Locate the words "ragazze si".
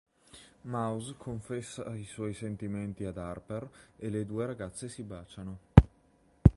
4.47-5.03